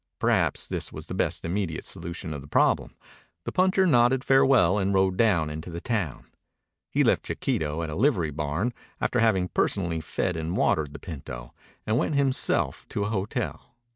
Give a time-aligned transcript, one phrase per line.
[0.17, 2.95] Perhaps this was the best immediate solution of the problem.
[3.43, 6.23] The puncher nodded farewell and rode down into the town.
[6.89, 11.51] He left Chiquito at a livery barn, after having personally fed and watered the pinto,
[11.85, 13.75] and went himself to a hotel.